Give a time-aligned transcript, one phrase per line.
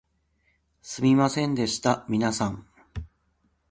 [0.81, 2.65] すみませんでした皆さん